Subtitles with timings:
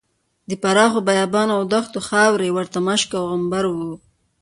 [0.49, 3.93] د پراخو بیابانونو او دښتونو خاورې ورته مشک او عنبر وو.